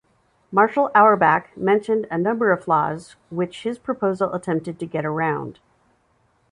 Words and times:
Marshall 0.51 0.89
Auerback 0.95 1.55
mentioned 1.55 2.07
a 2.09 2.17
number 2.17 2.51
of 2.51 2.63
flaws 2.63 3.17
which 3.29 3.61
his 3.61 3.77
proposal 3.77 4.33
attempted 4.33 4.79
to 4.79 4.87
get 4.87 5.05
around. 5.05 5.59